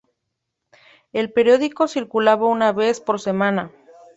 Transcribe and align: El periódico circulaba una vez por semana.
El 1.13 1.31
periódico 1.31 1.87
circulaba 1.87 2.47
una 2.47 2.71
vez 2.71 2.99
por 2.99 3.19
semana. 3.21 3.71